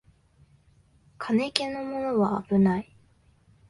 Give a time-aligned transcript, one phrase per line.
[1.19, 2.97] 金気のものはあぶない